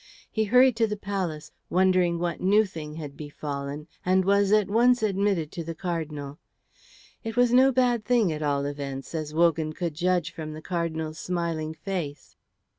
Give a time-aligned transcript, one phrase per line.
[0.31, 5.03] He hurried to the palace, wondering what new thing had befallen, and was at once
[5.03, 6.39] admitted to the Cardinal.
[7.23, 11.19] It was no bad thing, at all events, as Wogan could judge from the Cardinal's
[11.19, 12.35] smiling face.